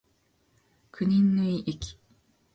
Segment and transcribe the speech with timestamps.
[0.91, 1.95] 国縫駅